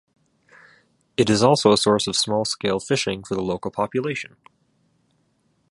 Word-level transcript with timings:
It 1.15 1.29
is 1.29 1.43
also 1.43 1.71
a 1.71 1.77
source 1.77 2.07
of 2.07 2.15
small-scale 2.15 2.79
fishing 2.79 3.23
for 3.23 3.35
the 3.35 3.43
local 3.43 3.69
population. 3.69 4.35